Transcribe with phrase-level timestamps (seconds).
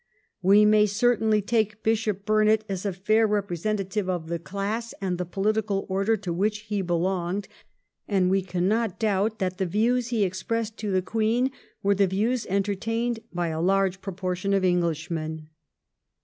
[0.41, 5.19] We may certainly take Bishop Burnet as a fair repre sentative of the class and
[5.19, 7.47] the political order to which he belonged,
[8.07, 11.51] and we cannot doubt that the views he expressed to the Queen
[11.83, 15.49] were the views entertained by a large proportion of Englishmen.